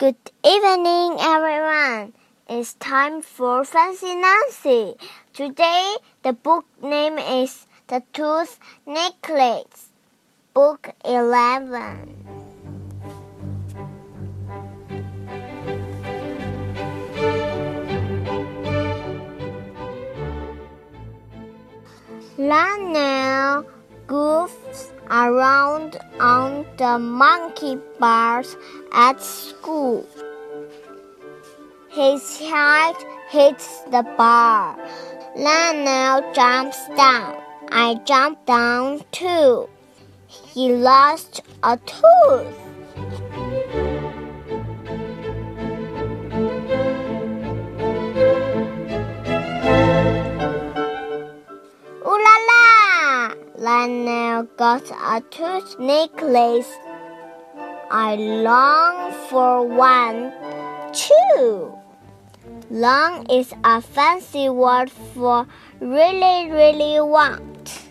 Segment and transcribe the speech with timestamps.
[0.00, 2.14] Good evening, everyone.
[2.48, 4.94] It's time for Fancy Nancy.
[5.34, 9.90] Today, the book name is The Tooth Necklace,
[10.54, 12.16] Book 11.
[22.38, 23.66] Lionel
[25.10, 28.56] around on the monkey bars
[28.92, 30.06] at school.
[31.90, 32.94] His head
[33.28, 34.78] hits the bar.
[35.36, 37.36] Lionel jumps down.
[37.72, 39.68] I jump down too.
[40.28, 42.69] He lost a tooth.
[54.40, 56.72] Lionel got a tooth necklace.
[57.90, 60.32] I long for one
[60.92, 61.74] too.
[62.70, 65.46] Long is a fancy word for
[65.80, 67.82] really, really want.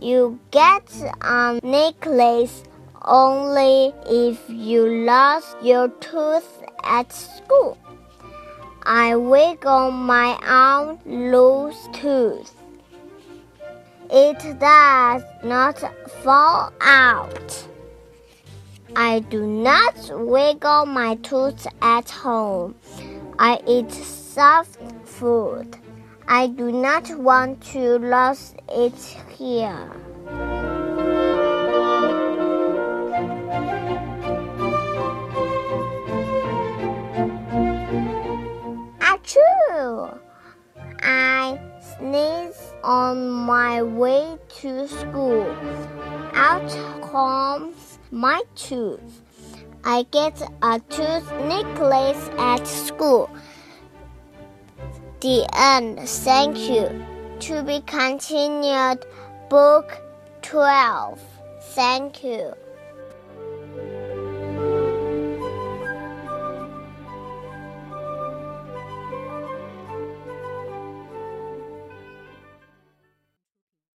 [0.00, 2.64] You get a necklace
[3.02, 7.78] only if you lost your tooth at school.
[8.82, 12.59] I wiggle my own loose tooth.
[14.12, 15.78] It does not
[16.22, 17.68] fall out.
[18.96, 22.74] I do not wiggle my tooth at home.
[23.38, 25.76] I eat soft food.
[26.26, 28.98] I do not want to lose it
[29.38, 29.90] here.
[39.00, 40.18] Achoo!
[41.00, 45.46] I sneeze on my way to school.
[46.34, 46.70] Out
[47.10, 49.22] comes my tooth.
[49.84, 53.30] I get a tooth necklace at school.
[55.20, 56.00] The end.
[56.08, 57.06] Thank you.
[57.40, 59.04] To be continued.
[59.48, 60.00] Book
[60.42, 61.20] 12.
[61.74, 62.54] Thank you.